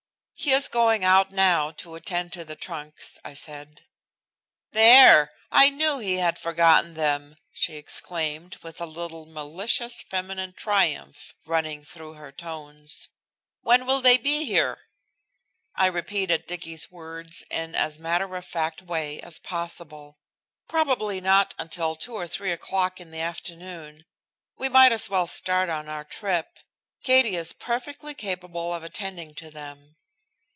"He 0.43 0.53
is 0.53 0.67
going 0.67 1.03
out 1.03 1.31
now 1.31 1.69
to 1.73 1.93
attend 1.93 2.33
to 2.33 2.43
the 2.43 2.55
trunks," 2.55 3.19
I 3.23 3.35
said. 3.35 3.83
"There! 4.71 5.31
I 5.51 5.69
knew 5.69 5.99
he 5.99 6.15
had 6.15 6.39
forgotten 6.39 6.95
them," 6.95 7.35
she 7.51 7.75
exclaimed, 7.75 8.55
with 8.63 8.81
a 8.81 8.87
little 8.87 9.27
malicious 9.27 10.01
feminine 10.01 10.53
triumph 10.53 11.35
running 11.45 11.83
through 11.85 12.13
her 12.15 12.31
tones. 12.31 13.07
"When 13.61 13.85
will 13.85 14.01
they 14.01 14.17
be 14.17 14.45
here?" 14.45 14.77
"Not 14.77 14.77
before 14.77 14.87
noon 14.89 14.95
at 14.95 15.27
the 15.27 15.65
earliest," 15.67 15.71
I 15.75 15.97
repeated 16.15 16.47
Dicky's 16.47 16.91
words 16.91 17.43
in 17.51 17.75
as 17.75 17.99
matter 17.99 18.35
of 18.35 18.43
fact 18.43 18.81
way 18.81 19.19
as 19.21 19.37
possible. 19.37 20.17
"Probably 20.67 21.21
not 21.21 21.53
until 21.59 21.93
2 21.93 22.15
or 22.15 22.25
3 22.27 22.51
o'clock 22.51 22.99
in 22.99 23.11
the 23.11 23.19
afternoon. 23.21 24.05
We 24.57 24.69
might 24.69 24.91
as 24.91 25.07
well 25.07 25.27
start 25.27 25.69
on 25.69 25.87
our 25.87 26.03
trip. 26.03 26.57
Katie 27.03 27.35
is 27.35 27.53
perfectly 27.53 28.15
capable 28.15 28.73
of 28.73 28.81
attending 28.81 29.35
to 29.35 29.51
them." 29.51 29.97